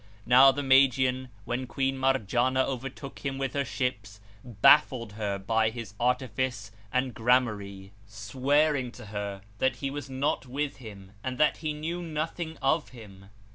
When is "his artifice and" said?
5.69-7.13